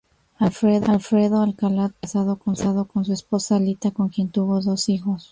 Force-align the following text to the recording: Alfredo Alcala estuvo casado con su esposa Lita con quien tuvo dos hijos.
Alfredo 0.39 1.41
Alcala 1.43 1.93
estuvo 2.01 2.35
casado 2.37 2.87
con 2.87 3.05
su 3.05 3.13
esposa 3.13 3.59
Lita 3.59 3.91
con 3.91 4.09
quien 4.09 4.31
tuvo 4.31 4.59
dos 4.59 4.89
hijos. 4.89 5.29